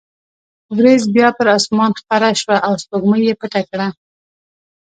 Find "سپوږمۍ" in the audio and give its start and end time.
2.81-3.21